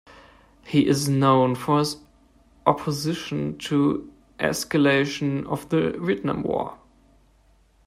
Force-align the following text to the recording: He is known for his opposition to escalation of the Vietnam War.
He 0.65 0.87
is 0.87 1.07
known 1.07 1.53
for 1.53 1.77
his 1.77 1.97
opposition 2.65 3.55
to 3.59 4.11
escalation 4.39 5.45
of 5.45 5.69
the 5.69 5.91
Vietnam 5.91 6.41
War. 6.41 6.79